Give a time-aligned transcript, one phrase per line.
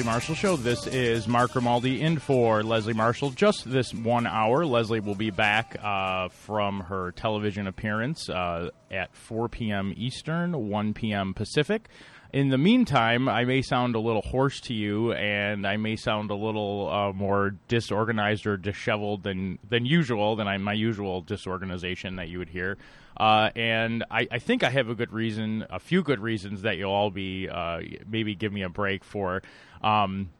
[0.00, 0.56] Leslie Marshall Show.
[0.56, 3.32] This is Mark Grimaldi in for Leslie Marshall.
[3.32, 9.14] Just this one hour, Leslie will be back uh, from her television appearance uh, at
[9.14, 9.92] 4 p.m.
[9.94, 11.34] Eastern, 1 p.m.
[11.34, 11.90] Pacific.
[12.32, 16.30] In the meantime, I may sound a little hoarse to you, and I may sound
[16.30, 22.16] a little uh, more disorganized or disheveled than than usual, than I, my usual disorganization
[22.16, 22.78] that you would hear.
[23.16, 26.76] Uh, and I, I, think I have a good reason, a few good reasons that
[26.76, 29.42] you'll all be uh, maybe give me a break for.
[29.82, 30.30] Um,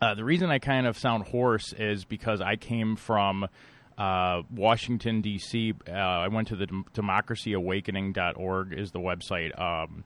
[0.00, 3.48] uh, the reason I kind of sound hoarse is because I came from
[3.98, 5.74] uh, Washington D.C.
[5.88, 9.60] Uh, I went to the democracyawakening.org is the website.
[9.60, 10.04] Um,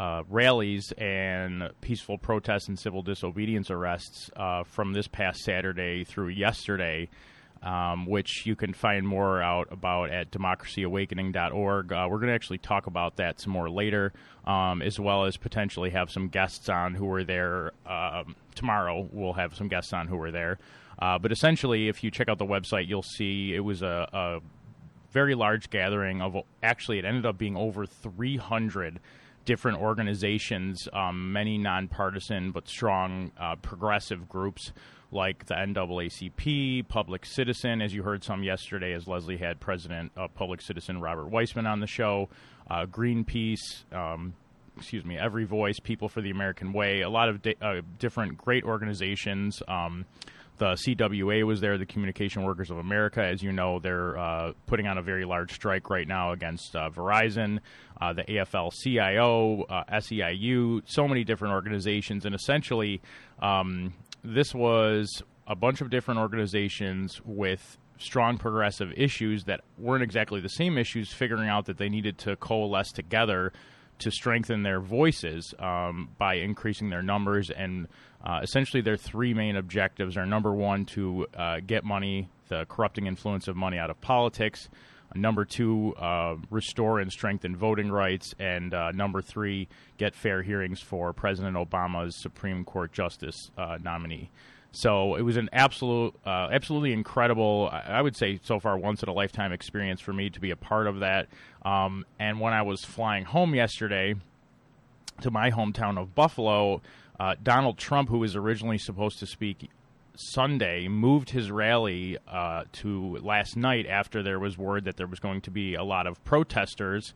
[0.00, 6.28] uh, rallies and peaceful protests and civil disobedience arrests uh, from this past Saturday through
[6.28, 7.06] yesterday,
[7.62, 11.92] um, which you can find more out about at democracyawakening.org.
[11.92, 14.14] Uh, we're going to actually talk about that some more later,
[14.46, 19.06] um, as well as potentially have some guests on who were there um, tomorrow.
[19.12, 20.58] We'll have some guests on who were there.
[20.98, 24.40] Uh, but essentially, if you check out the website, you'll see it was a, a
[25.10, 28.98] very large gathering of actually, it ended up being over 300
[29.44, 34.72] different organizations, um, many nonpartisan but strong uh, progressive groups
[35.12, 40.34] like the NAACP, Public Citizen, as you heard some yesterday, as Leslie had President of
[40.34, 42.28] Public Citizen Robert Weissman on the show,
[42.70, 43.92] uh, Greenpeace.
[43.92, 44.34] Um,
[44.76, 48.38] excuse me, Every Voice, People for the American Way, a lot of di- uh, different
[48.38, 49.62] great organizations.
[49.66, 50.06] Um,
[50.60, 53.24] the CWA was there, the Communication Workers of America.
[53.24, 56.90] As you know, they're uh, putting on a very large strike right now against uh,
[56.90, 57.60] Verizon,
[57.98, 62.26] uh, the AFL CIO, uh, SEIU, so many different organizations.
[62.26, 63.00] And essentially,
[63.40, 70.42] um, this was a bunch of different organizations with strong progressive issues that weren't exactly
[70.42, 73.50] the same issues, figuring out that they needed to coalesce together
[74.00, 77.50] to strengthen their voices um, by increasing their numbers.
[77.50, 77.86] And
[78.24, 83.06] uh, essentially, their three main objectives are number one, to uh, get money, the corrupting
[83.06, 84.68] influence of money out of politics.
[85.14, 88.34] Number two, uh, restore and strengthen voting rights.
[88.38, 94.30] And uh, number three, get fair hearings for President Obama's Supreme Court Justice uh, nominee.
[94.72, 97.68] So it was an absolute, absolutely incredible.
[97.72, 100.56] I would say so far once in a lifetime experience for me to be a
[100.56, 101.26] part of that.
[101.64, 104.14] Um, and when I was flying home yesterday
[105.22, 106.82] to my hometown of Buffalo,
[107.20, 109.68] uh, Donald Trump, who was originally supposed to speak
[110.16, 115.20] Sunday, moved his rally uh, to last night after there was word that there was
[115.20, 117.12] going to be a lot of protesters.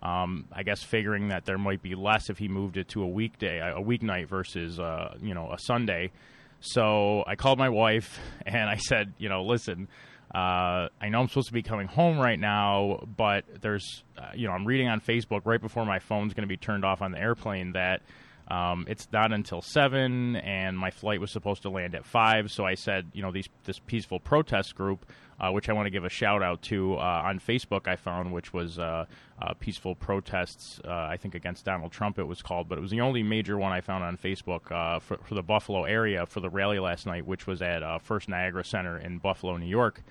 [0.00, 3.08] Um, I guess figuring that there might be less if he moved it to a
[3.08, 6.12] weekday, a weeknight versus uh, you know a Sunday.
[6.60, 9.88] So I called my wife and I said, you know, listen,
[10.32, 14.46] uh, I know I'm supposed to be coming home right now, but there's, uh, you
[14.46, 17.10] know, I'm reading on Facebook right before my phone's going to be turned off on
[17.10, 18.02] the airplane that
[18.50, 22.50] um, it's not until seven, and my flight was supposed to land at five.
[22.50, 25.04] So I said, you know, these this peaceful protest group
[25.40, 27.86] uh, which I want to give a shout out to uh, on Facebook.
[27.86, 29.06] I found which was uh,
[29.40, 30.80] uh peaceful protests.
[30.84, 33.56] Uh, I think against Donald Trump it was called, but it was the only major
[33.56, 37.06] one I found on Facebook uh, for, for, the Buffalo area for the rally last
[37.06, 40.02] night, which was at First Niagara Center in Buffalo, New York.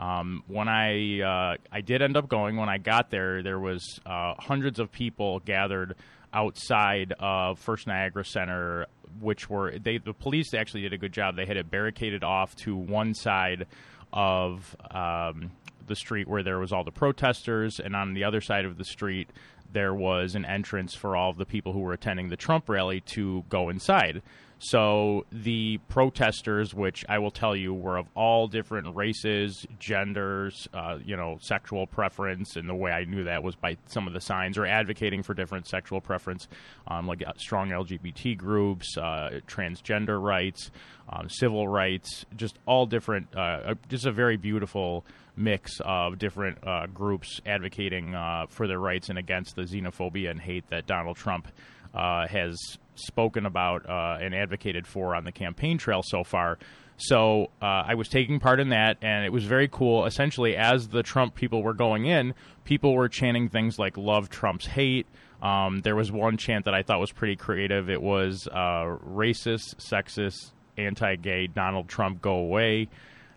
[0.00, 4.80] Um, when I I did end up going, when I got there, there was hundreds
[4.80, 5.94] of people gathered
[6.32, 8.86] outside of First Niagara Center,
[9.20, 11.36] which were they the police actually did a good job.
[11.36, 13.66] They had it barricaded off to one side
[14.12, 15.52] of um,
[15.86, 18.84] the street where there was all the protesters, and on the other side of the
[18.84, 19.28] street
[19.72, 23.00] there was an entrance for all of the people who were attending the Trump rally
[23.02, 24.22] to go inside.
[24.62, 30.98] So the protesters, which I will tell you were of all different races, genders, uh,
[31.02, 34.20] you know, sexual preference, and the way I knew that was by some of the
[34.20, 36.46] signs or advocating for different sexual preference,
[36.88, 40.70] um, like uh, strong LGBT groups, uh, transgender rights,
[41.08, 43.28] um, civil rights, just all different.
[43.34, 48.14] Uh, uh just a very beautiful mix of different uh, groups advocating
[48.50, 51.48] for their rights and against the xenophobia and hate that Donald Trump
[51.94, 56.58] has spoken about uh, and advocated for on the campaign trail so far.
[56.96, 60.04] So uh, I was taking part in that, and it was very cool.
[60.04, 64.66] Essentially, as the Trump people were going in, people were chanting things like "Love Trump's
[64.66, 65.06] hate."
[65.42, 67.88] Um, there was one chant that I thought was pretty creative.
[67.88, 72.88] It was uh, "racist, sexist, anti-gay, Donald Trump, go away,"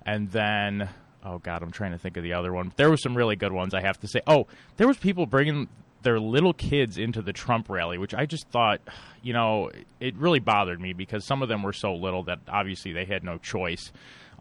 [0.05, 0.89] and then
[1.25, 2.73] oh god, I'm trying to think of the other one.
[2.75, 4.21] There were some really good ones, I have to say.
[4.27, 5.69] Oh, there was people bringing
[6.03, 8.81] their little kids into the Trump rally, which I just thought,
[9.21, 12.93] you know, it really bothered me because some of them were so little that obviously
[12.93, 13.91] they had no choice.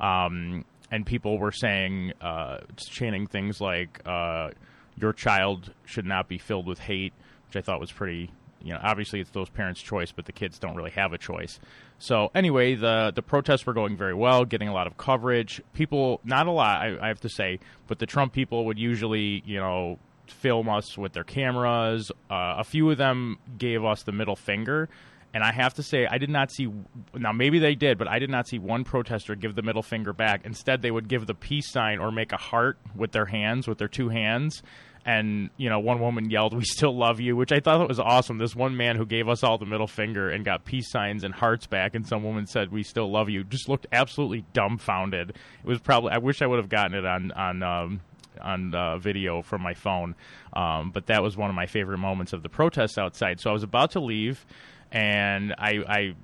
[0.01, 4.51] Um, and people were saying, uh, chanting things like, uh,
[4.97, 7.15] your child should not be filled with hate,
[7.47, 8.31] which I thought was pretty,
[8.63, 11.59] you know, obviously it's those parents' choice, but the kids don't really have a choice.
[11.99, 15.63] So anyway, the the protests were going very well, getting a lot of coverage.
[15.73, 19.43] People, not a lot, I, I have to say, but the Trump people would usually,
[19.47, 19.99] you know,
[20.33, 22.11] film us with their cameras.
[22.31, 24.89] Uh, a few of them gave us the middle finger.
[25.35, 26.69] And I have to say, I did not see.
[27.15, 30.13] Now, maybe they did, but I did not see one protester give the middle finger
[30.13, 30.43] back.
[30.45, 33.79] Instead, they would give the peace sign or make a heart with their hands, with
[33.79, 34.63] their two hands.
[35.05, 38.39] And, you know, one woman yelled, We still love you, which I thought was awesome.
[38.39, 41.35] This one man who gave us all the middle finger and got peace signs and
[41.35, 45.31] hearts back, and some woman said, We still love you, just looked absolutely dumbfounded.
[45.31, 48.01] It was probably, I wish I would have gotten it on, on, um,
[48.41, 50.15] on uh, video from my phone.
[50.53, 53.41] Um, but that was one of my favorite moments of the protest outside.
[53.41, 54.45] So I was about to leave,
[54.91, 56.15] and I, I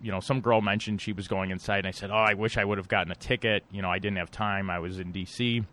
[0.00, 2.56] you know, some girl mentioned she was going inside, and I said, "Oh, I wish
[2.56, 3.64] I would have gotten a ticket.
[3.70, 4.70] You know, I didn't have time.
[4.70, 5.64] I was in D.C."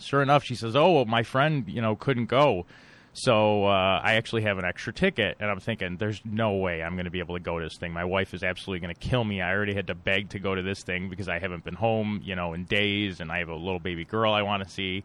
[0.00, 2.66] Sure enough, she says, "Oh, well, my friend, you know, couldn't go."
[3.16, 6.94] So uh, I actually have an extra ticket, and I'm thinking, there's no way I'm
[6.96, 7.92] going to be able to go to this thing.
[7.92, 9.40] My wife is absolutely going to kill me.
[9.40, 12.20] I already had to beg to go to this thing because I haven't been home,
[12.24, 15.04] you know, in days, and I have a little baby girl I want to see.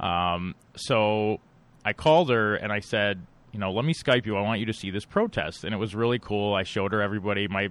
[0.00, 1.38] Um, so
[1.84, 3.24] I called her and I said,
[3.54, 4.36] you know, let me Skype you.
[4.36, 5.62] I want you to see this protest.
[5.62, 6.54] And it was really cool.
[6.54, 7.46] I showed her everybody.
[7.46, 7.68] My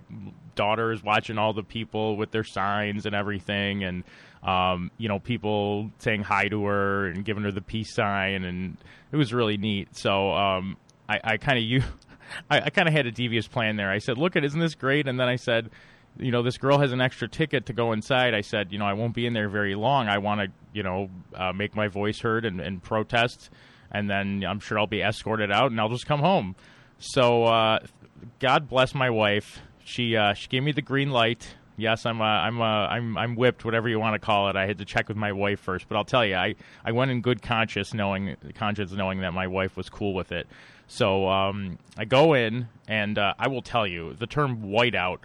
[0.55, 3.83] daughter is watching all the people with their signs and everything.
[3.83, 4.05] And,
[4.43, 8.45] um, you know, people saying hi to her and giving her the peace sign.
[8.45, 8.77] And
[9.11, 9.97] it was really neat.
[9.97, 10.77] So um,
[11.09, 11.83] I, I kind of you.
[12.49, 13.91] I, I kind of had a devious plan there.
[13.91, 15.69] I said, "Look, at isn't this great?" And then I said,
[16.17, 18.85] "You know, this girl has an extra ticket to go inside." I said, "You know,
[18.85, 20.07] I won't be in there very long.
[20.07, 23.49] I want to, you know, uh, make my voice heard and, and protest."
[23.93, 26.55] And then I'm sure I'll be escorted out, and I'll just come home.
[26.97, 27.79] So uh,
[28.39, 29.59] God bless my wife.
[29.83, 31.55] She uh, she gave me the green light.
[31.75, 34.55] Yes, I'm uh, I'm uh, I'm I'm whipped, whatever you want to call it.
[34.55, 36.55] I had to check with my wife first, but I'll tell you, I,
[36.85, 40.47] I went in good conscience, knowing conscience knowing that my wife was cool with it.
[40.87, 45.19] So um, I go in, and uh, I will tell you, the term whiteout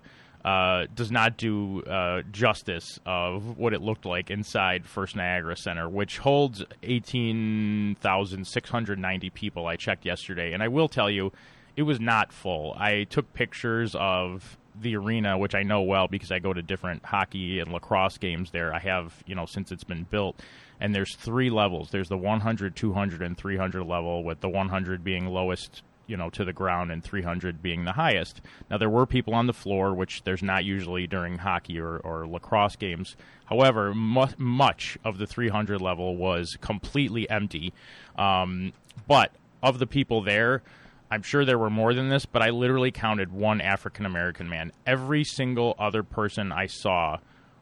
[0.48, 5.90] uh, does not do uh, justice of what it looked like inside First Niagara Center,
[5.90, 9.66] which holds 18,690 people.
[9.66, 11.34] I checked yesterday, and I will tell you,
[11.76, 12.74] it was not full.
[12.78, 17.04] I took pictures of the arena, which I know well because I go to different
[17.04, 18.72] hockey and lacrosse games there.
[18.72, 20.40] I have, you know, since it's been built.
[20.80, 21.90] And there's three levels.
[21.90, 26.44] There's the 100, 200, and 300 level, with the 100 being lowest you know to
[26.44, 28.40] the ground and 300 being the highest.
[28.68, 32.26] Now there were people on the floor, which there's not usually during hockey or, or
[32.26, 33.16] lacrosse games.
[33.44, 37.72] However, mu- much of the 300 level was completely empty.
[38.16, 38.72] Um,
[39.06, 39.30] but
[39.62, 40.62] of the people there,
[41.10, 44.72] I'm sure there were more than this, but I literally counted one African American man.
[44.86, 47.18] Every single other person I saw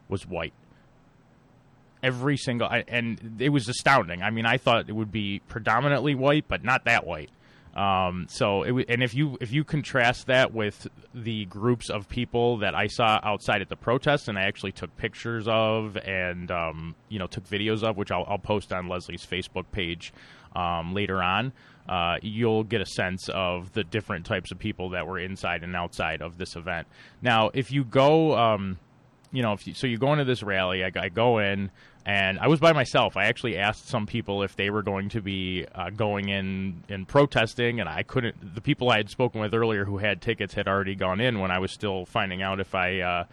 [0.09, 0.53] was white.
[2.03, 4.21] Every single, and it was astounding.
[4.21, 7.29] I mean, I thought it would be predominantly white, but not that white.
[7.77, 12.57] Um, so, it, and if you if you contrast that with the groups of people
[12.57, 16.95] that I saw outside at the protest, and I actually took pictures of, and um,
[17.07, 20.11] you know took videos of, which I'll, I'll post on Leslie's Facebook page
[20.55, 21.53] um, later on,
[21.87, 25.75] uh, you'll get a sense of the different types of people that were inside and
[25.75, 26.87] outside of this event.
[27.21, 28.79] Now, if you go, um,
[29.31, 31.71] you know, you, so you go into this rally, I, I go in
[32.05, 33.17] and I was by myself.
[33.17, 37.05] I actually asked some people if they were going to be uh, going in and
[37.05, 38.55] protesting, and I couldn't.
[38.55, 41.51] The people I had spoken with earlier who had tickets had already gone in when
[41.51, 43.23] I was still finding out if I uh,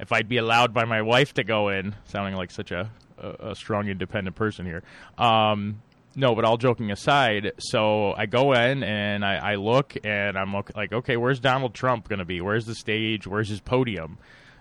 [0.00, 1.94] if I'd be allowed by my wife to go in.
[2.06, 4.82] Sounding like such a, a, a strong, independent person here.
[5.16, 5.80] Um,
[6.16, 10.52] no, but all joking aside, so I go in and I, I look and I'm
[10.74, 12.40] like, okay, where's Donald Trump going to be?
[12.40, 13.26] Where's the stage?
[13.26, 14.18] Where's his podium?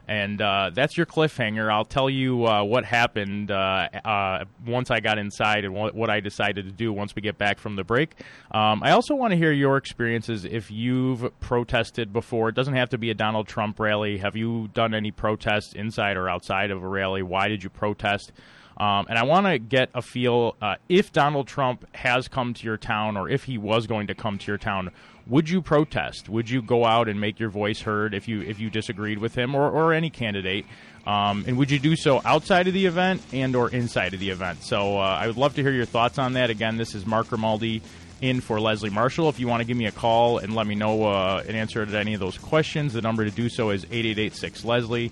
[0.08, 1.72] And uh, that's your cliffhanger.
[1.72, 6.10] I'll tell you uh, what happened uh, uh, once I got inside and what, what,
[6.10, 8.12] I decided to do once we get back from the break.
[8.52, 12.50] Um, I also want to hear your experiences if you've protested before.
[12.50, 14.18] It doesn't have to be a Donald Trump rally.
[14.18, 17.24] Have you done any protests inside or outside of a rally?
[17.24, 18.32] Why did you protest?
[18.78, 22.66] Um, and I want to get a feel uh, if Donald Trump has come to
[22.66, 24.92] your town or if he was going to come to your town,
[25.27, 26.29] would you protest?
[26.29, 29.36] Would you go out and make your voice heard if you if you disagreed with
[29.36, 30.65] him or, or any candidate?
[31.08, 34.29] Um, and would you do so outside of the event and or inside of the
[34.29, 34.63] event?
[34.63, 36.50] So uh, I would love to hear your thoughts on that.
[36.50, 37.82] Again, this is Mark Grimaldi
[38.22, 39.29] in for Leslie Marshall.
[39.29, 41.86] If you want to give me a call and let me know uh, an answer
[41.86, 45.12] to any of those questions, the number to do so is 8886 Leslie.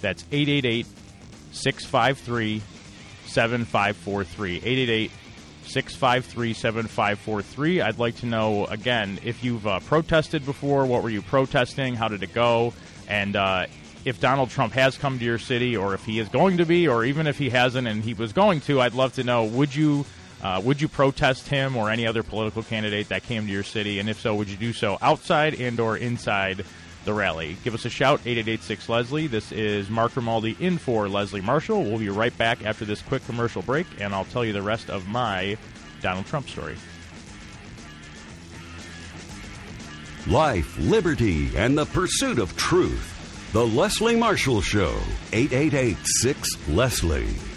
[0.00, 0.86] That's 888
[1.52, 2.62] 653
[3.26, 4.56] 7543.
[4.56, 5.10] 888
[5.66, 7.80] 653 7543.
[7.80, 11.94] I'd like to know, again, if you've uh, protested before, what were you protesting?
[11.94, 12.72] How did it go?
[13.08, 13.66] And uh,
[14.04, 16.88] if Donald Trump has come to your city, or if he is going to be,
[16.88, 19.74] or even if he hasn't and he was going to, I'd love to know would
[19.74, 20.04] you.
[20.42, 23.98] Uh, would you protest him or any other political candidate that came to your city?
[23.98, 26.66] And if so, would you do so outside and or inside
[27.04, 27.56] the rally?
[27.64, 29.26] Give us a shout, 8886 Leslie.
[29.26, 31.82] This is Mark Grimaldi in for Leslie Marshall.
[31.82, 34.90] We'll be right back after this quick commercial break, and I'll tell you the rest
[34.90, 35.56] of my
[36.00, 36.76] Donald Trump story.
[40.26, 43.50] Life, liberty, and the pursuit of truth.
[43.52, 44.98] The Leslie Marshall Show,
[45.32, 47.53] 8886 Leslie.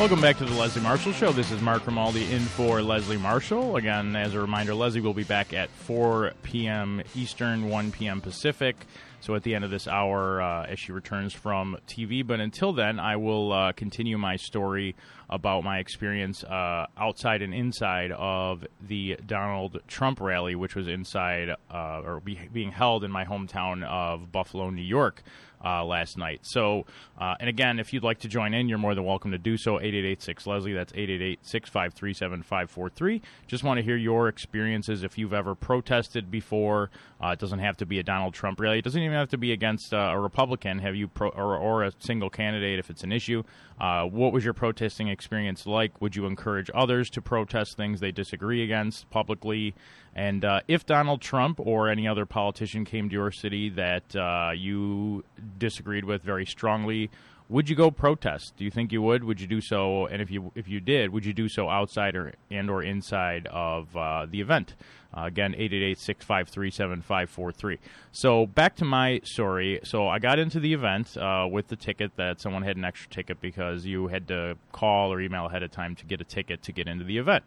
[0.00, 1.30] Welcome back to the Leslie Marshall Show.
[1.30, 3.76] This is Mark Grimaldi in for Leslie Marshall.
[3.76, 7.02] Again, as a reminder, Leslie will be back at 4 p.m.
[7.14, 8.22] Eastern, 1 p.m.
[8.22, 8.76] Pacific.
[9.20, 12.26] So at the end of this hour, uh, as she returns from TV.
[12.26, 14.96] But until then, I will uh, continue my story
[15.28, 21.50] about my experience uh, outside and inside of the Donald Trump rally, which was inside
[21.70, 25.22] uh, or be, being held in my hometown of Buffalo, New York
[25.64, 26.40] uh, last night.
[26.42, 26.86] So,
[27.20, 29.56] uh, and again, if you'd like to join in, you're more than welcome to do
[29.56, 29.78] so.
[29.78, 33.22] 8886 Leslie, that's 888 653 7543.
[33.46, 36.90] Just want to hear your experiences if you've ever protested before.
[37.22, 39.38] Uh, it doesn't have to be a Donald Trump rally, it doesn't even have to
[39.38, 40.78] be against uh, a Republican.
[40.78, 43.42] Have you pro- or, or, a single candidate if it's an issue?
[43.78, 46.00] Uh, what was your protesting experience like?
[46.00, 49.74] Would you encourage others to protest things they disagree against publicly?
[50.14, 55.24] And uh, if Donald Trump or any other politician came to your city that you
[55.58, 57.10] disagreed with very strongly,
[57.50, 58.54] would you go protest?
[58.56, 59.24] Do you think you would?
[59.24, 60.06] Would you do so?
[60.06, 63.48] And if you if you did, would you do so outside or and or inside
[63.48, 64.76] of uh, the event?
[65.12, 67.78] Uh, again, 888-653-7543.
[68.12, 69.80] So back to my story.
[69.82, 73.10] So I got into the event uh, with the ticket that someone had an extra
[73.10, 76.62] ticket because you had to call or email ahead of time to get a ticket
[76.62, 77.42] to get into the event.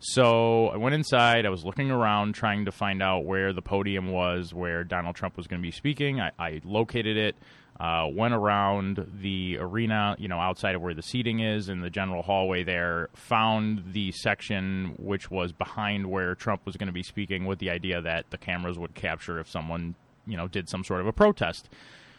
[0.00, 1.46] So I went inside.
[1.46, 5.36] I was looking around, trying to find out where the podium was, where Donald Trump
[5.36, 6.20] was going to be speaking.
[6.20, 7.36] I, I located it.
[7.80, 11.90] Uh, went around the arena, you know, outside of where the seating is in the
[11.90, 17.02] general hallway there, found the section which was behind where Trump was going to be
[17.02, 20.84] speaking with the idea that the cameras would capture if someone, you know, did some
[20.84, 21.68] sort of a protest.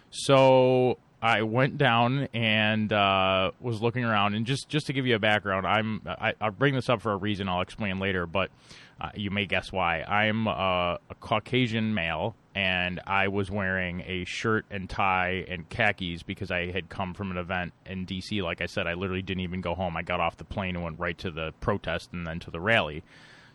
[0.09, 5.15] So I went down and uh, was looking around, and just just to give you
[5.15, 7.49] a background, I'm I, I bring this up for a reason.
[7.49, 8.51] I'll explain later, but
[8.99, 10.01] uh, you may guess why.
[10.03, 16.51] I'm a Caucasian male, and I was wearing a shirt and tie and khakis because
[16.51, 18.41] I had come from an event in D.C.
[18.41, 19.97] Like I said, I literally didn't even go home.
[19.97, 22.59] I got off the plane and went right to the protest and then to the
[22.59, 23.03] rally.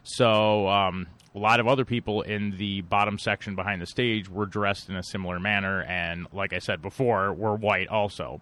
[0.03, 4.47] So um, a lot of other people in the bottom section behind the stage were
[4.47, 8.41] dressed in a similar manner, and like I said before, were white also.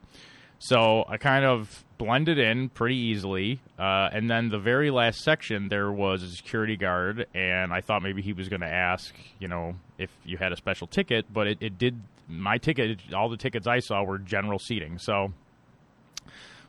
[0.59, 3.61] So I kind of blended in pretty easily.
[3.79, 8.03] Uh, and then the very last section, there was a security guard, and I thought
[8.03, 11.47] maybe he was going to ask, you know, if you had a special ticket, but
[11.47, 12.01] it, it did.
[12.31, 14.99] My ticket, all the tickets I saw were general seating.
[14.99, 15.33] So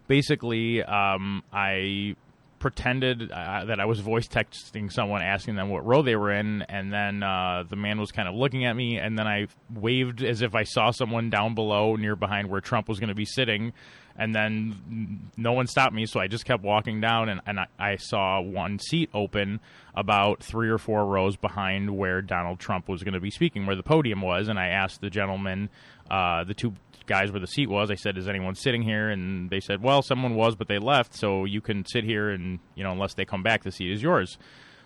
[0.08, 2.16] basically, um, I
[2.60, 6.62] pretended uh, that I was voice texting someone asking them what row they were in,
[6.64, 10.24] and then uh, the man was kind of looking at me, and then I waved
[10.24, 13.26] as if I saw someone down below near behind where Trump was going to be
[13.26, 13.74] sitting,
[14.18, 17.68] and then no one stopped me, so I just kept walking down, and, and I,
[17.80, 19.62] I, saw one seat open
[19.96, 23.78] about three or four rows behind where Donald Trump was going to be speaking, where
[23.78, 25.70] the podium was, and I asked the gentleman,
[26.12, 26.74] uh, the two
[27.10, 27.92] guys where the seat was.
[27.92, 31.14] I said, "Is anyone sitting here?" And they said, "Well, someone was, but they left,
[31.14, 34.02] so you can sit here, and you know, unless they come back, the seat is
[34.02, 34.38] yours."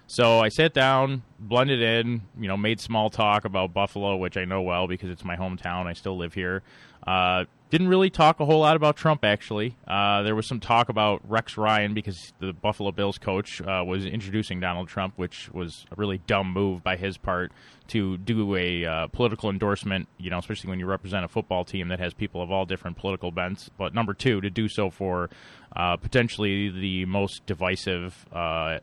[0.08, 4.46] So I sat down, blended in, you know, made small talk about Buffalo, which I
[4.46, 5.86] know well because it's my hometown.
[5.88, 6.62] I still live here.
[7.06, 9.76] Uh, didn't really talk a whole lot about Trump, actually.
[9.88, 14.06] Uh, there was some talk about Rex Ryan because the Buffalo Bills coach uh, was
[14.06, 17.52] introducing Donald Trump, which was a really dumb move by his part
[17.88, 21.88] to do a uh, political endorsement, you know, especially when you represent a football team
[21.88, 23.72] that has people of all different political bents.
[23.76, 25.32] But number two, to do so for
[25.76, 28.82] uh, potentially the most divisive uh,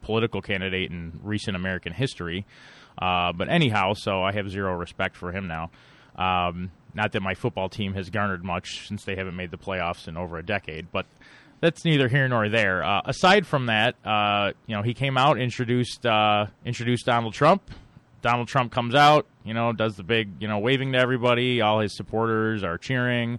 [0.00, 2.46] political candidate in recent American history.
[2.96, 5.70] Uh, but anyhow, so I have zero respect for him now.
[6.16, 10.08] Um, not that my football team has garnered much since they haven't made the playoffs
[10.08, 11.06] in over a decade, but
[11.60, 12.82] that's neither here nor there.
[12.82, 17.62] Uh, aside from that, uh, you know, he came out, introduced uh, introduced Donald Trump.
[18.22, 21.60] Donald Trump comes out, you know, does the big, you know, waving to everybody.
[21.60, 23.38] All his supporters are cheering.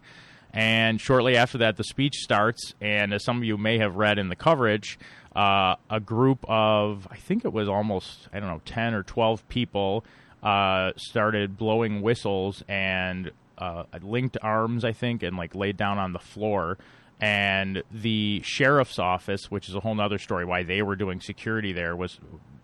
[0.54, 2.74] And shortly after that, the speech starts.
[2.82, 5.00] And as some of you may have read in the coverage,
[5.36, 9.48] uh, a group of, I think it was almost, I don't know, 10 or 12
[9.50, 10.04] people
[10.44, 16.14] uh, started blowing whistles and uh, linked arms, I think, and like laid down on
[16.14, 16.78] the floor.
[17.20, 21.72] And the sheriff's office, which is a whole other story, why they were doing security
[21.72, 22.20] there was,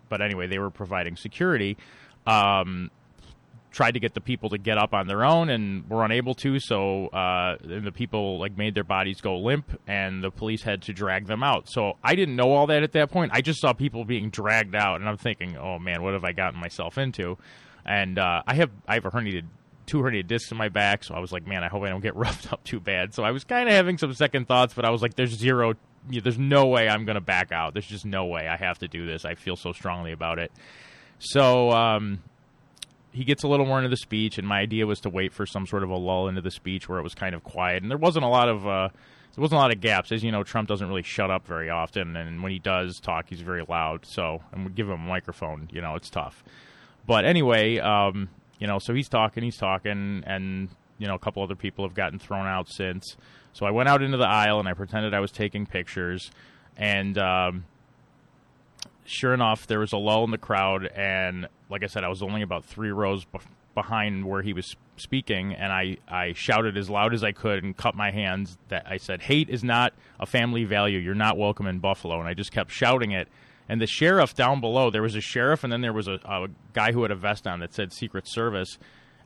[0.08, 1.76] but anyway, they were providing security.
[2.26, 2.90] Um,
[3.78, 6.58] tried to get the people to get up on their own and were unable to.
[6.58, 10.92] So uh, the people like made their bodies go limp, and the police had to
[10.92, 11.68] drag them out.
[11.70, 13.30] So I didn't know all that at that point.
[13.32, 16.32] I just saw people being dragged out, and I'm thinking, oh man, what have I
[16.32, 17.38] gotten myself into?
[17.86, 19.44] And uh, I have I have a herniated
[19.86, 22.00] two herniated discs in my back, so I was like, man, I hope I don't
[22.00, 23.14] get roughed up too bad.
[23.14, 25.74] So I was kind of having some second thoughts, but I was like, there's zero,
[26.08, 27.74] there's no way I'm going to back out.
[27.74, 29.24] There's just no way I have to do this.
[29.24, 30.50] I feel so strongly about it.
[31.20, 32.22] So um,
[33.18, 35.44] he gets a little more into the speech, and my idea was to wait for
[35.44, 37.90] some sort of a lull into the speech where it was kind of quiet, and
[37.90, 38.64] there wasn't a lot of.
[38.64, 38.88] Uh,
[39.34, 40.12] there wasn't a lot of gaps.
[40.12, 43.28] As you know, Trump doesn't really shut up very often, and when he does talk,
[43.28, 44.06] he's very loud.
[44.06, 45.68] So, I'm gonna give him a microphone.
[45.72, 46.44] You know, it's tough.
[47.08, 48.28] But anyway, um,
[48.60, 51.94] you know, so he's talking, he's talking, and you know, a couple other people have
[51.94, 53.16] gotten thrown out since.
[53.52, 56.30] So I went out into the aisle and I pretended I was taking pictures,
[56.76, 57.64] and um,
[59.08, 62.22] sure enough, there was a lull in the crowd, and like I said, I was
[62.22, 63.38] only about three rows be-
[63.74, 67.76] behind where he was speaking, and I, I shouted as loud as I could and
[67.76, 70.98] cut my hands that I said, "Hate is not a family value.
[70.98, 73.28] You're not welcome in Buffalo." And I just kept shouting it
[73.68, 76.48] and the sheriff down below, there was a sheriff, and then there was a, a
[76.72, 78.78] guy who had a vest on that said Secret Service,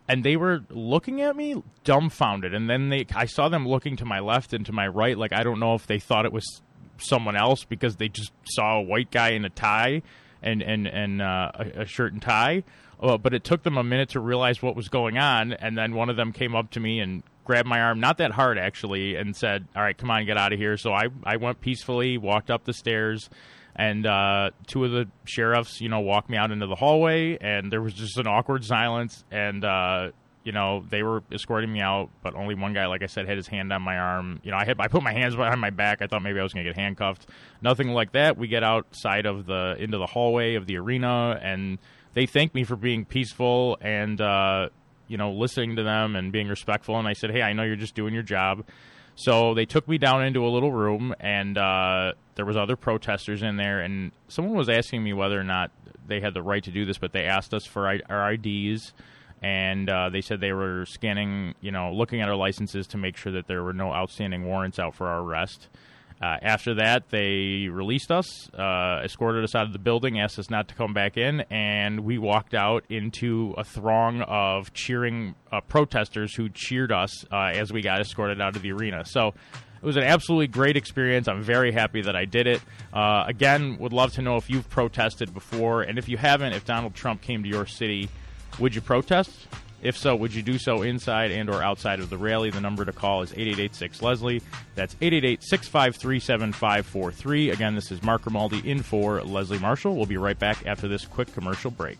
[0.08, 2.52] and they were looking at me dumbfounded.
[2.52, 5.32] And then they, I saw them looking to my left and to my right, like
[5.32, 6.60] I don't know if they thought it was
[6.98, 10.02] someone else because they just saw a white guy in a tie
[10.42, 12.64] and and and uh, a, shirt and tie.
[13.00, 15.94] Uh, but it took them a minute to realize what was going on, and then
[15.94, 19.16] one of them came up to me and grabbed my arm, not that hard actually,
[19.16, 22.18] and said, "All right, come on, get out of here." So I I went peacefully,
[22.18, 23.28] walked up the stairs
[23.74, 27.72] and uh, two of the sheriffs, you know, walked me out into the hallway, and
[27.72, 30.10] there was just an awkward silence, and uh,
[30.44, 33.36] you know, they were escorting me out, but only one guy, like I said, had
[33.36, 34.40] his hand on my arm.
[34.42, 36.02] You know, I had I put my hands behind my back.
[36.02, 37.26] I thought maybe I was going to get handcuffed.
[37.60, 38.36] Nothing like that.
[38.36, 41.78] We get outside of the into the hallway of the arena, and
[42.14, 44.68] they thank me for being peaceful and uh,
[45.06, 46.98] you know listening to them and being respectful.
[46.98, 48.64] And I said, hey, I know you're just doing your job.
[49.14, 53.42] So they took me down into a little room, and uh, there was other protesters
[53.42, 53.80] in there.
[53.80, 55.70] And someone was asking me whether or not
[56.06, 58.92] they had the right to do this, but they asked us for our IDs,
[59.42, 63.16] and uh, they said they were scanning, you know, looking at our licenses to make
[63.16, 65.68] sure that there were no outstanding warrants out for our arrest.
[66.22, 70.48] Uh, after that, they released us, uh, escorted us out of the building, asked us
[70.48, 75.60] not to come back in, and we walked out into a throng of cheering uh,
[75.62, 79.04] protesters who cheered us uh, as we got escorted out of the arena.
[79.04, 79.34] So
[79.82, 81.26] it was an absolutely great experience.
[81.26, 82.60] I'm very happy that I did it.
[82.92, 86.64] Uh, again, would love to know if you've protested before, and if you haven't, if
[86.64, 88.08] Donald Trump came to your city,
[88.58, 89.30] would you protest?
[89.82, 92.50] If so, would you do so inside and or outside of the rally?
[92.50, 94.40] The number to call is 8886-LESLIE.
[94.76, 97.52] That's 888-653-7543.
[97.52, 99.96] Again, this is Mark Grimaldi in for Leslie Marshall.
[99.96, 101.98] We'll be right back after this quick commercial break.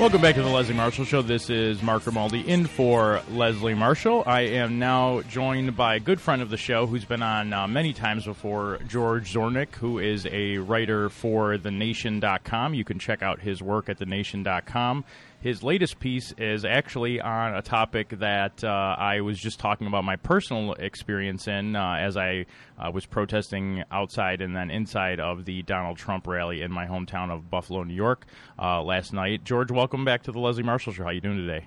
[0.00, 1.20] Welcome back to the Leslie Marshall Show.
[1.20, 4.22] This is Mark Grimaldi in for Leslie Marshall.
[4.24, 7.68] I am now joined by a good friend of the show who's been on uh,
[7.68, 12.72] many times before, George Zornick, who is a writer for TheNation.com.
[12.72, 15.04] You can check out his work at TheNation.com.
[15.40, 20.04] his latest piece is actually on a topic that uh, I was just talking about
[20.04, 22.44] my personal experience in uh, as I
[22.78, 27.30] uh, was protesting outside and then inside of the Donald Trump rally in my hometown
[27.30, 28.26] of Buffalo, New York
[28.58, 29.42] uh, last night.
[29.42, 31.04] George, welcome back to the Leslie Marshall Show.
[31.04, 31.66] How you doing today?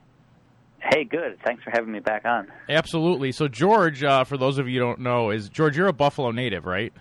[0.79, 1.39] Hey, good.
[1.43, 2.51] Thanks for having me back on.
[2.69, 3.31] Absolutely.
[3.31, 6.31] So, George, uh, for those of you who don't know, is George, you're a Buffalo
[6.31, 6.93] native, right?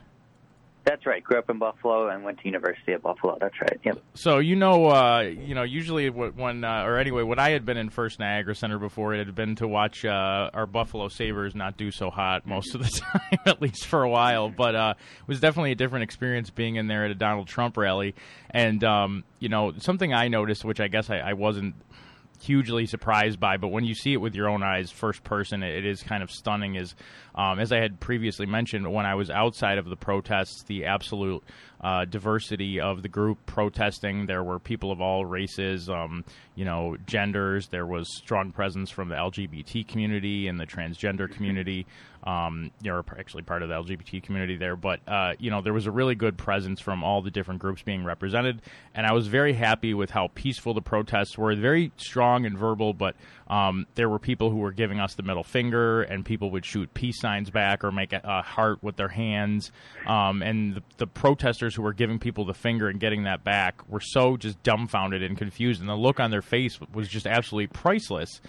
[0.85, 1.23] That's right.
[1.23, 3.39] Grew up in Buffalo and went to University of Buffalo.
[3.41, 3.79] That's right.
[3.85, 3.99] Yep.
[4.15, 7.77] So you know, uh, you know, usually when, uh, or anyway, when I had been
[7.77, 11.77] in First Niagara Center before, it had been to watch uh, our Buffalo Sabres not
[11.77, 14.49] do so hot most of the time, at least for a while.
[14.49, 17.77] But uh, it was definitely a different experience being in there at a Donald Trump
[17.77, 18.15] rally.
[18.51, 21.77] And um, you know, something I noticed, which I guess I, I wasn't
[22.43, 25.85] hugely surprised by, but when you see it with your own eyes, first person, it,
[25.85, 26.75] is kind of stunning.
[26.75, 26.95] Is
[27.35, 31.43] um, as I had previously mentioned, when I was outside of the protests, the absolute
[31.83, 34.27] uh, diversity of the group protesting.
[34.27, 36.25] There were people of all races, um,
[36.55, 37.69] you know, genders.
[37.69, 41.87] There was strong presence from the LGBT community and the transgender community.
[42.25, 45.87] Um, you're actually part of the LGBT community there, but uh, you know, there was
[45.87, 48.63] a really good presence from all the different groups being represented,
[48.95, 51.55] and I was very happy with how peaceful the protests were.
[51.55, 53.17] Very strong and verbal, but
[53.49, 56.93] um, there were people who were giving us the middle finger, and people would shoot
[56.95, 59.73] peace signs back or make a, a heart with their hands.
[60.07, 63.87] Um, and the, the, protesters who were giving people the finger and getting that back
[63.91, 67.67] were so just dumbfounded and confused, and the look on their face was just absolutely
[67.67, 68.41] priceless.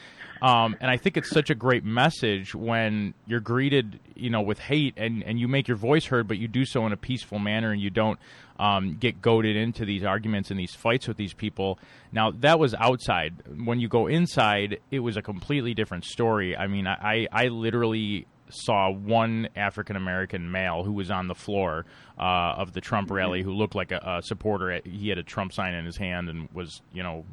[0.44, 4.60] Um, and I think it's such a great message when you're greeted, you know, with
[4.60, 7.40] hate and, and you make your voice heard, but you do so in a peaceful
[7.40, 8.20] manner and you don't
[8.60, 11.80] um, get goaded into these arguments and these fights with these people.
[12.12, 13.36] Now, that was outside.
[13.64, 16.58] When you go inside, it was a completely different story.
[16.58, 21.86] I mean, I, I literally saw one African American male who was on the floor
[22.20, 24.82] uh, of the Trump rally who looked like a, a supporter.
[24.84, 27.24] He had a Trump sign in his hand and was, you know,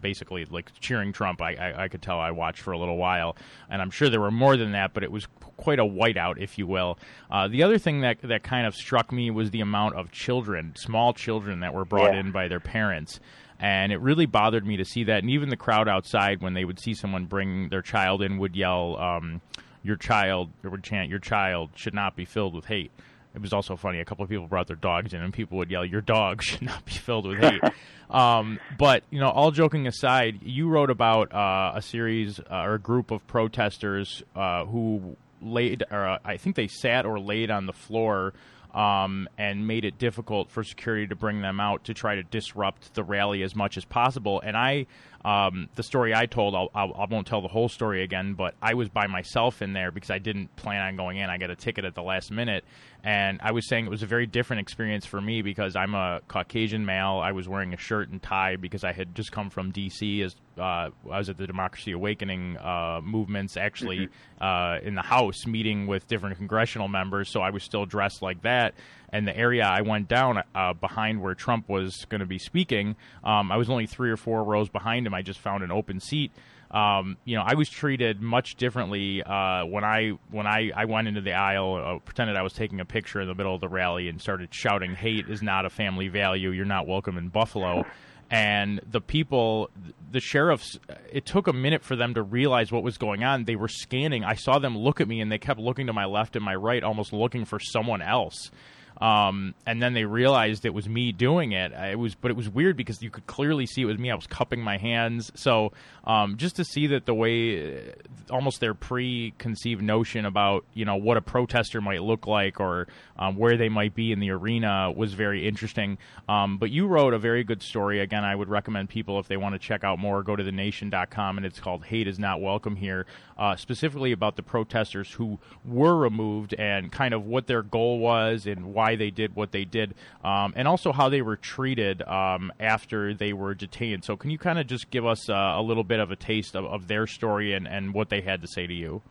[0.00, 1.40] basically like cheering Trump.
[1.40, 3.36] I, I, I, could tell I watched for a little while,
[3.70, 6.58] and I'm sure there were more than that, but it was quite a whiteout, if
[6.58, 6.98] you will.
[7.30, 10.74] Uh, the other thing that that kind of struck me was the amount of children,
[10.76, 12.20] small children, that were brought yeah.
[12.20, 13.20] in by their parents.
[13.58, 15.22] And it really bothered me to see that.
[15.22, 18.54] And even the crowd outside, when they would see someone bring their child in, would
[18.54, 19.40] yell, um,
[19.82, 22.92] "Your child," or would chant, "Your child should not be filled with hate."
[23.36, 24.00] It was also funny.
[24.00, 26.62] A couple of people brought their dogs in, and people would yell, "Your dog should
[26.62, 27.60] not be filled with hate."
[28.10, 32.74] um, but you know, all joking aside, you wrote about uh, a series uh, or
[32.74, 37.50] a group of protesters uh, who laid, or uh, I think they sat or laid
[37.50, 38.32] on the floor.
[38.74, 42.92] Um, and made it difficult for security to bring them out to try to disrupt
[42.92, 44.42] the rally as much as possible.
[44.44, 44.84] And I,
[45.26, 48.34] um, the story I told, I'll, I'll, I will not tell the whole story again,
[48.34, 51.28] but I was by myself in there because I didn't plan on going in.
[51.28, 52.64] I got a ticket at the last minute,
[53.02, 56.20] and I was saying it was a very different experience for me because I'm a
[56.28, 57.20] Caucasian male.
[57.20, 60.22] I was wearing a shirt and tie because I had just come from D.C.
[60.22, 64.44] as uh, I was at the Democracy Awakening uh, movements, actually mm-hmm.
[64.44, 67.30] uh, in the House, meeting with different congressional members.
[67.30, 68.74] So I was still dressed like that
[69.10, 72.96] and the area I went down uh, behind where Trump was going to be speaking,
[73.24, 75.14] um, I was only three or four rows behind him.
[75.14, 76.32] I just found an open seat.
[76.70, 81.06] Um, you know, I was treated much differently uh, when I when I, I went
[81.06, 83.68] into the aisle, uh, pretended I was taking a picture in the middle of the
[83.68, 86.50] rally, and started shouting, "Hate is not a family value.
[86.50, 87.84] You're not welcome in Buffalo."
[88.30, 89.70] and the people
[90.10, 90.78] the sheriffs
[91.12, 94.24] it took a minute for them to realize what was going on they were scanning
[94.24, 96.54] i saw them look at me and they kept looking to my left and my
[96.54, 98.50] right almost looking for someone else
[98.98, 101.72] um, and then they realized it was me doing it.
[101.72, 104.10] It was, but it was weird because you could clearly see it was me.
[104.10, 105.30] I was cupping my hands.
[105.34, 105.72] So
[106.04, 107.92] um, just to see that the way,
[108.30, 112.86] almost their preconceived notion about you know what a protester might look like or
[113.18, 115.98] um, where they might be in the arena was very interesting.
[116.28, 118.00] Um, but you wrote a very good story.
[118.00, 121.36] Again, I would recommend people if they want to check out more, go to thenation.com
[121.36, 123.06] and it's called "Hate Is Not Welcome Here,"
[123.36, 128.46] uh, specifically about the protesters who were removed and kind of what their goal was
[128.46, 132.02] and why why they did what they did, um, and also how they were treated
[132.02, 134.04] um, after they were detained.
[134.04, 136.54] So, can you kind of just give us uh, a little bit of a taste
[136.54, 139.02] of, of their story and, and what they had to say to you?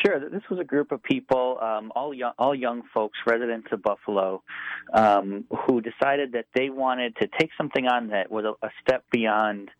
[0.00, 0.18] Sure.
[0.18, 4.42] This was a group of people, um, all young, all young folks, residents of Buffalo,
[4.94, 9.04] um, who decided that they wanted to take something on that was a, a step
[9.12, 9.70] beyond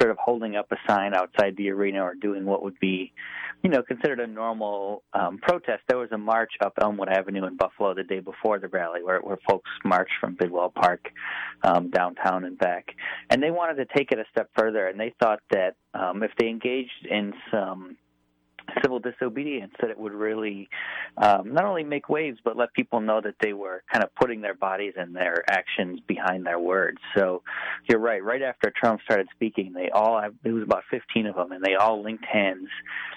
[0.00, 3.12] sort of holding up a sign outside the arena or doing what would be,
[3.62, 5.82] you know, considered a normal um, protest.
[5.86, 9.20] There was a march up Elmwood Avenue in Buffalo the day before the rally, where,
[9.20, 11.10] where folks marched from Bidwell Park
[11.62, 12.86] um, downtown and back,
[13.28, 14.86] and they wanted to take it a step further.
[14.86, 17.96] And they thought that um, if they engaged in some
[18.82, 20.68] civil disobedience that it would really
[21.16, 24.40] um, not only make waves but let people know that they were kind of putting
[24.40, 26.98] their bodies and their actions behind their words.
[27.16, 27.42] So
[27.88, 28.22] you're right.
[28.22, 31.74] Right after Trump started speaking, they all it was about 15 of them, and they
[31.74, 32.68] all linked hands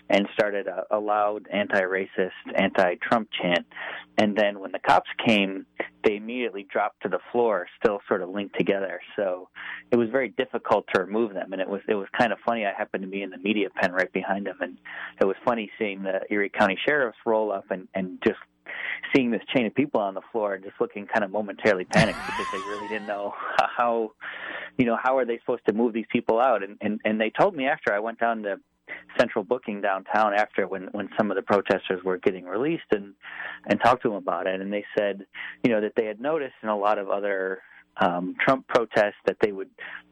[0.10, 3.66] and started a, a loud anti-racist, anti-Trump chant.
[4.18, 5.66] And then when the cops came,
[6.04, 9.00] they immediately dropped to the floor, still sort of linked together.
[9.16, 9.50] So
[9.92, 12.66] it was very difficult to remove them, and it was it was kind of funny.
[12.66, 14.78] I happened to be in the media pen right behind them, and
[15.20, 18.40] it was funny seeing the Erie County sheriffs roll up and and just
[19.14, 22.20] seeing this chain of people on the floor and just looking kind of momentarily panicked
[22.26, 23.34] because they really didn't know
[23.78, 24.12] how
[24.78, 26.64] you know how are they supposed to move these people out?
[26.64, 28.60] And and and they told me after I went down to
[29.18, 33.14] central booking downtown after when when some of the protesters were getting released and
[33.68, 34.62] and talked to them about it.
[34.62, 35.26] And they said
[35.64, 37.62] you know that they had noticed in a lot of other
[37.98, 39.70] um Trump protests that they would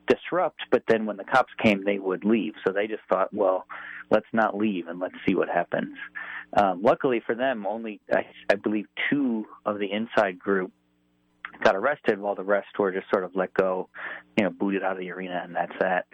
[0.08, 3.66] disrupt but then when the cops came they would leave so they just thought well
[4.10, 5.96] let's not leave and let's see what happens
[6.58, 10.72] um luckily for them only I, I believe two of the inside group
[11.64, 13.90] got arrested while the rest were just sort of let go,
[14.38, 16.06] you know, booted out of the arena, and that's that.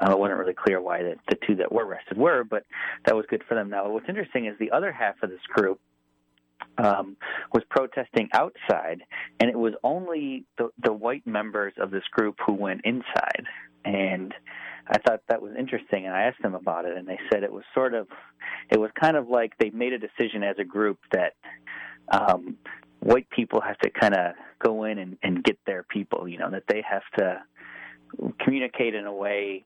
[0.00, 2.64] Uh, it wasn't really clear why the, the two that were arrested were, but
[3.06, 3.70] that was good for them.
[3.70, 5.80] Now, what's interesting is the other half of this group
[6.78, 7.16] um,
[7.52, 9.02] was protesting outside,
[9.40, 13.44] and it was only the, the white members of this group who went inside.
[13.84, 14.34] And
[14.88, 17.52] I thought that was interesting, and I asked them about it, and they said it
[17.52, 18.08] was sort of,
[18.70, 21.34] it was kind of like they made a decision as a group that
[22.08, 22.56] um,
[23.00, 26.28] white people have to kind of go in and, and get their people.
[26.28, 27.42] You know that they have to
[28.40, 29.64] communicate in a way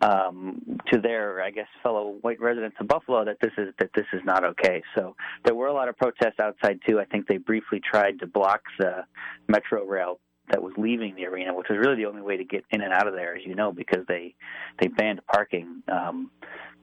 [0.00, 0.60] um,
[0.92, 4.20] to their, I guess, fellow white residents of Buffalo that this is that this is
[4.24, 4.82] not okay.
[4.94, 7.00] So there were a lot of protests outside too.
[7.00, 9.04] I think they briefly tried to block the
[9.48, 10.18] metro rail
[10.50, 12.92] that was leaving the arena, which was really the only way to get in and
[12.92, 14.34] out of there, as you know, because they
[14.80, 16.30] they banned parking um,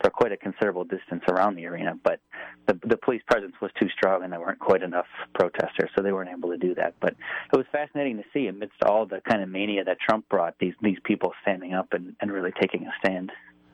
[0.01, 1.97] for quite a considerable distance around the arena.
[2.03, 2.19] But
[2.67, 6.11] the the police presence was too strong, and there weren't quite enough protesters, so they
[6.11, 6.95] weren't able to do that.
[6.99, 7.15] But
[7.53, 10.73] it was fascinating to see amidst all the kind of mania that Trump brought, these
[10.81, 13.31] these people standing up and, and really taking a stand.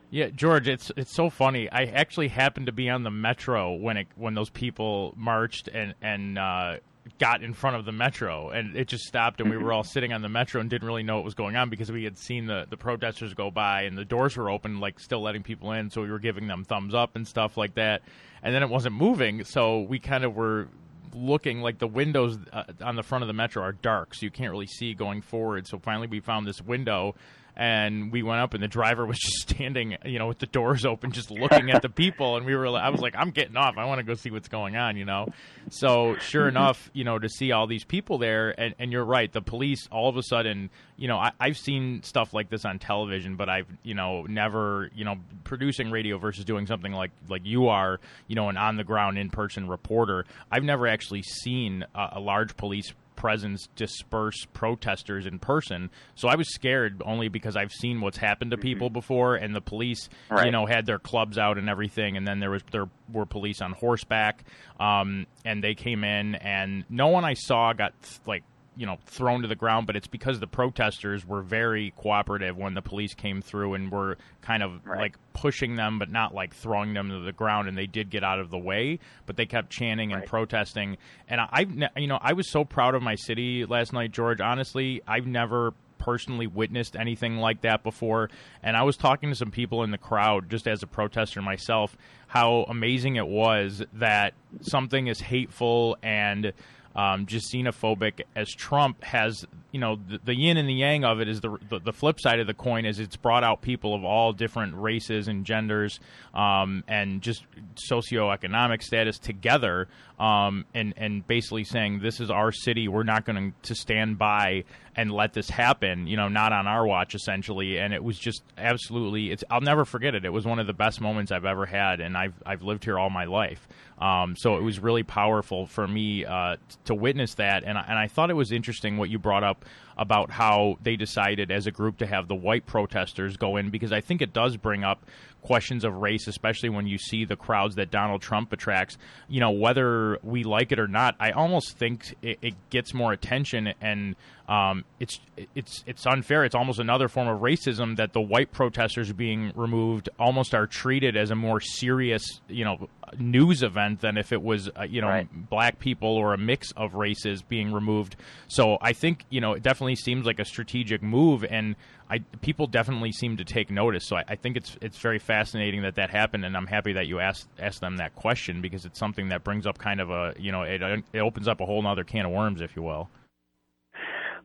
[0.10, 1.70] Yeah, George, it's it's so funny.
[1.70, 5.96] I actually happened to be on the metro when it when those people marched and
[6.02, 6.78] and uh,
[7.20, 10.14] got in front of the metro and it just stopped and we were all sitting
[10.14, 12.46] on the metro and didn't really know what was going on because we had seen
[12.46, 15.90] the, the protesters go by and the doors were open like still letting people in
[15.90, 18.02] so we were giving them thumbs up and stuff like that.
[18.44, 20.70] And then it wasn't moving so we kind of were
[21.14, 24.32] looking like the windows uh, on the front of the metro are dark so you
[24.32, 25.68] can't really see going forward.
[25.68, 27.16] So finally we found this window
[27.58, 30.86] and we went up and the driver was just standing you know with the doors
[30.86, 33.78] open just looking at the people and we were i was like i'm getting off.
[33.78, 35.28] I want to go see what's going on you know?
[35.70, 39.32] So sure enough you know to see all these people there and, and you're right
[39.32, 42.80] the police all of a sudden you know I, i've seen stuff like this on
[42.80, 47.42] television but i've you know never you know producing radio versus doing something like like
[47.44, 50.26] you are you know an on the ground in person reporter.
[50.52, 55.90] I've never actually seen a, a large police presence disperse protesters in person.
[56.16, 58.94] So I was scared only because I've seen what's happened to people mm-hmm.
[58.94, 60.46] before, and the police, right.
[60.46, 63.62] you know, had their clubs out and everything, and then there was there were police
[63.62, 64.46] on horseback,
[64.80, 67.94] um, and they came in, and no one I saw got
[68.26, 68.44] like
[68.78, 72.74] you know thrown to the ground, but it's because the protesters were very cooperative when
[72.74, 75.00] the police came through and were kind of right.
[75.00, 77.68] like pushing them, but not like throwing them to the ground.
[77.68, 80.30] And they did get out of the way, but they kept chanting and right.
[80.30, 80.98] protesting.
[81.28, 81.66] And I,
[81.98, 84.40] you know, I was so proud of my city last night, George.
[84.40, 88.30] Honestly, I've never personally witnessed anything like that before.
[88.64, 91.98] And I was talking to some people in the crowd, just as a protester myself,
[92.38, 96.54] how amazing it was that something as hateful and
[96.96, 101.20] um, just xenophobic as Trump has, you know, the, the, yin and the yang of
[101.20, 103.94] it is the, the, the flip side of the coin is it's brought out people
[103.94, 106.00] of all different races and genders
[106.34, 107.44] um, and just
[107.92, 109.88] socioeconomic status together
[110.20, 114.64] um, and and basically saying this is our city, we're not going to stand by
[114.96, 117.78] and let this happen, you know, not on our watch essentially.
[117.78, 120.26] And it was just absolutely, it's I'll never forget it.
[120.26, 123.00] It was one of the best moments I've ever had, and I've I've lived here
[123.00, 123.68] all my life.
[124.00, 127.98] Um, so it was really powerful for me uh, to witness that, and I, and
[127.98, 129.66] I thought it was interesting what you brought up
[129.98, 133.92] about how they decided as a group to have the white protesters go in because
[133.92, 135.04] I think it does bring up
[135.42, 138.98] questions of race, especially when you see the crowds that Donald Trump attracts.
[139.28, 143.14] You know, whether we like it or not, I almost think it, it gets more
[143.14, 144.16] attention and
[144.48, 145.20] um, it's
[145.56, 146.46] it's it's unfair.
[146.46, 151.18] It's almost another form of racism that the white protesters being removed almost are treated
[151.18, 152.88] as a more serious, you know,
[153.20, 155.50] news event than if it was, uh, you know, Right.
[155.50, 158.16] black people or a mix of races being removed.
[158.48, 161.76] So I think you know it definitely seems like a strategic move, and
[162.10, 164.06] I people definitely seem to take notice.
[164.08, 167.06] So I, I think it's it's very fascinating that that happened, and I'm happy that
[167.08, 170.36] you asked asked them that question because it's something that brings up kind of a
[170.40, 170.82] you know it
[171.12, 173.10] it opens up a whole other can of worms, if you will.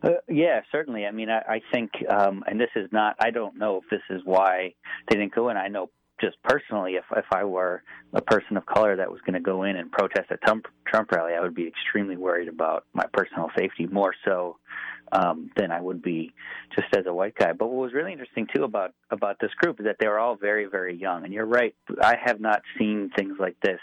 [0.03, 1.07] Uh, yeah, certainly.
[1.07, 3.17] I mean, I, I think, um, and this is not.
[3.21, 4.75] I don't know if this is why
[5.09, 5.57] they didn't go in.
[5.57, 9.35] I know just personally, if if I were a person of color that was going
[9.35, 12.85] to go in and protest a Trump Trump rally, I would be extremely worried about
[12.95, 14.57] my personal safety more so
[15.11, 16.33] um, than I would be
[16.75, 17.53] just as a white guy.
[17.53, 20.37] But what was really interesting too about about this group is that they were all
[20.37, 21.25] very very young.
[21.25, 23.81] And you're right, I have not seen things like this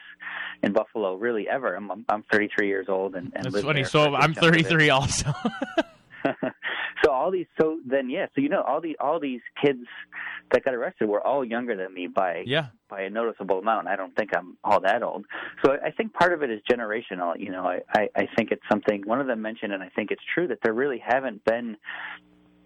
[0.63, 1.75] in Buffalo really ever.
[1.75, 3.83] I'm I'm, I'm 33 years old and, and That's funny.
[3.83, 4.63] So for a good I'm chunk of it.
[4.63, 5.33] 33 also.
[7.03, 9.85] so all these so then yeah so you know all the all these kids
[10.51, 12.67] that got arrested were all younger than me by yeah.
[12.89, 13.87] by a noticeable amount.
[13.87, 15.25] I don't think i'm all that old.
[15.63, 17.39] So i think part of it is generational.
[17.39, 20.11] You know i i, I think it's something one of them mentioned and i think
[20.11, 21.77] it's true that there really haven't been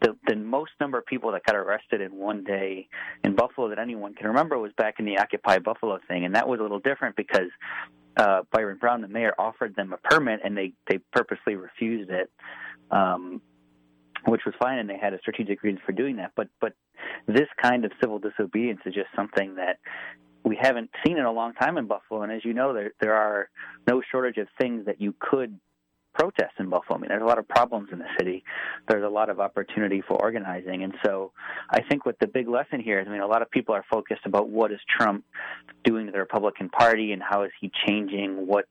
[0.04, 2.88] the, the most number of people that got arrested in one day
[3.24, 6.48] in Buffalo that anyone can remember was back in the Occupy Buffalo thing, and that
[6.48, 7.50] was a little different because
[8.18, 12.30] uh, Byron Brown, the mayor, offered them a permit, and they they purposely refused it,
[12.94, 13.42] um,
[14.26, 16.32] which was fine, and they had a strategic reason for doing that.
[16.36, 16.74] But but
[17.28, 19.80] this kind of civil disobedience is just something that
[20.46, 23.16] we haven't seen in a long time in Buffalo, and as you know, there there
[23.16, 23.50] are
[23.88, 25.60] no shortage of things that you could
[26.14, 26.98] protest in Buffalo.
[26.98, 28.44] I mean, there's a lot of problems in the city.
[28.88, 31.32] There's a lot of opportunity for organizing, and so
[31.70, 33.86] I think what the big lesson here is, I mean, a lot of people are
[33.92, 35.26] focused about what is Trump
[35.84, 38.66] doing to the Republican Party and how is he changing what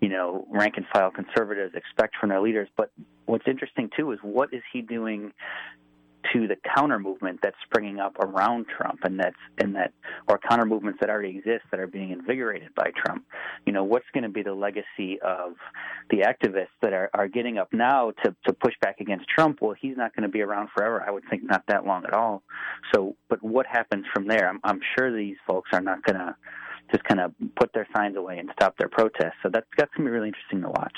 [0.00, 2.68] you know rank and file conservatives expect from their leaders.
[2.76, 2.90] But
[3.26, 5.32] what's interesting too is what is he doing
[6.34, 9.92] to the counter movement that's springing up around Trump and that's and that
[10.28, 13.24] or counter movements that already exist that are being invigorated by Trump.
[13.66, 15.54] You know, what's going to be the legacy of
[16.10, 19.60] the activists that are, are getting up now to, to push back against Trump?
[19.62, 21.02] Well, he's not going to be around forever.
[21.06, 22.42] I would think not that long at all.
[22.94, 24.48] So, but what happens from there?
[24.48, 26.36] I'm, I'm sure these folks are not going to
[26.90, 29.34] just kind of put their signs away and stop their protests.
[29.42, 30.96] So that's that's going to be really interesting to watch.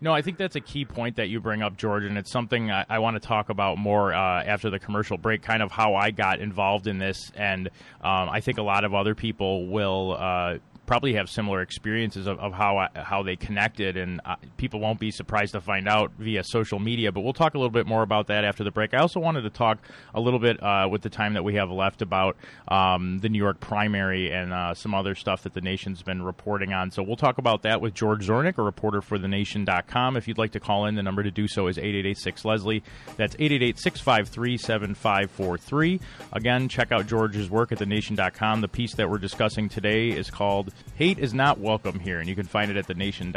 [0.00, 2.70] No, I think that's a key point that you bring up, George, and it's something
[2.70, 5.42] I, I want to talk about more uh, after the commercial break.
[5.42, 7.68] Kind of how I got involved in this, and
[8.02, 10.16] um, I think a lot of other people will.
[10.18, 14.80] Uh, Probably have similar experiences of, of how I, how they connected, and uh, people
[14.80, 17.12] won't be surprised to find out via social media.
[17.12, 18.94] But we'll talk a little bit more about that after the break.
[18.94, 19.78] I also wanted to talk
[20.14, 22.36] a little bit uh, with the time that we have left about
[22.68, 26.72] um, the New York primary and uh, some other stuff that the nation's been reporting
[26.72, 26.90] on.
[26.90, 30.16] So we'll talk about that with George Zornick, a reporter for thenation.com.
[30.16, 32.82] If you'd like to call in, the number to do so is 888 Leslie.
[33.16, 36.00] That's 888 653 7543.
[36.32, 38.60] Again, check out George's work at thenation.com.
[38.60, 42.34] The piece that we're discussing today is called Hate is Not Welcome Here, and you
[42.34, 43.34] can find it at thenation.com.